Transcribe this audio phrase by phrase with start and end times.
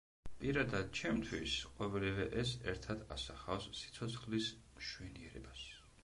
[0.43, 4.47] პირადად ჩემთვის, ყოველივე ეს ერთად ასახავს სიცოცხლის
[4.79, 5.63] მშვენიერებას.